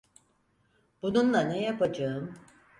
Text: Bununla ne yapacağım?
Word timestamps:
Bununla 1.01 1.41
ne 1.41 1.61
yapacağım? 1.61 2.33